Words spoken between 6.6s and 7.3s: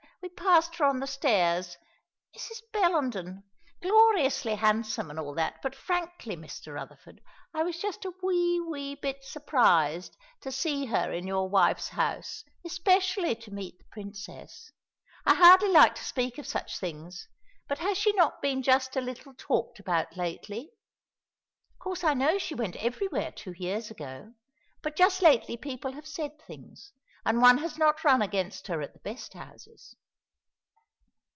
Rutherford,